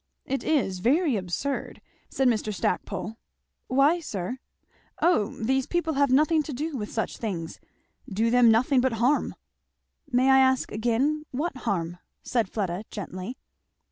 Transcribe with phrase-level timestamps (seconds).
[0.25, 2.51] "It is very absurd!" said Mr.
[2.51, 3.17] Stackpole
[3.67, 4.39] "Why, sir?"
[4.99, 7.59] "O these people have nothing to do with such things
[8.11, 9.35] do them nothing but harm!"
[10.11, 13.37] "May I ask again, what harm?" said Fleda gently.